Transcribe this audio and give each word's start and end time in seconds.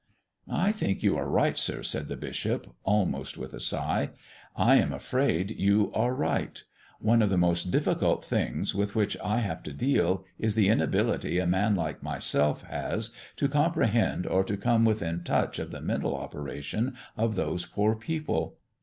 "I 0.49 0.71
think 0.71 1.03
you 1.03 1.15
are 1.15 1.29
right, 1.29 1.55
sir," 1.55 1.83
said 1.83 2.07
the 2.07 2.15
bishop, 2.15 2.65
almost 2.83 3.37
with 3.37 3.53
a 3.53 3.59
sigh 3.59 4.09
"I 4.55 4.77
am 4.77 4.91
afraid 4.93 5.51
you 5.51 5.91
are 5.93 6.15
right. 6.15 6.63
One 6.99 7.21
of 7.21 7.29
the 7.29 7.37
most 7.37 7.65
difficult 7.65 8.25
things 8.25 8.73
with 8.73 8.95
which 8.95 9.15
I 9.23 9.41
have 9.41 9.61
to 9.61 9.71
deal 9.73 10.25
is 10.39 10.55
the 10.55 10.69
inability 10.69 11.37
a 11.37 11.45
man 11.45 11.75
like 11.75 12.01
myself 12.01 12.63
has 12.63 13.13
to 13.35 13.47
comprehend 13.47 14.25
or 14.25 14.43
to 14.43 14.57
come 14.57 14.85
within 14.85 15.23
touch 15.23 15.59
of 15.59 15.69
the 15.69 15.81
mental 15.81 16.15
operation 16.17 16.95
of 17.15 17.35
those 17.35 17.67
poor 17.67 17.93
people. 17.95 18.57